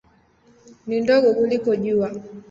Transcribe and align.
Ni 0.87 0.97
ndogo 1.01 1.29
kuliko 1.37 1.75
Jua. 1.83 2.09